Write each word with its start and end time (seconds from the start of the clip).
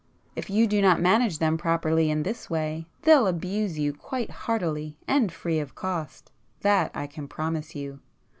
If 0.35 0.49
you 0.49 0.65
do 0.65 0.81
not 0.81 0.99
manage 0.99 1.37
them 1.37 1.59
properly 1.59 2.09
in 2.09 2.23
this 2.23 2.49
way, 2.49 2.87
they'll 3.03 3.27
abuse 3.27 3.77
you 3.77 3.93
quite 3.93 4.31
heartily 4.31 4.97
and 5.07 5.31
free 5.31 5.59
of 5.59 5.75
cost,—that 5.75 6.89
I 6.95 7.05
can 7.05 7.27
promise 7.27 7.75
you! 7.75 7.99